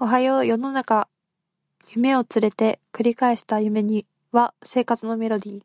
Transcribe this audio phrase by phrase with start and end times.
[0.00, 1.06] おはよう世の中
[1.94, 5.64] 夢を連れて繰り返した夢には生活のメロディ